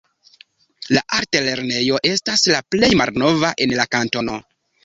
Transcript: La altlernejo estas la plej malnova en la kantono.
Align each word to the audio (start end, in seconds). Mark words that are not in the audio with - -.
La 0.97 1.03
altlernejo 1.17 2.01
estas 2.13 2.47
la 2.55 2.65
plej 2.75 2.93
malnova 3.03 3.55
en 3.67 3.79
la 3.83 3.91
kantono. 3.97 4.43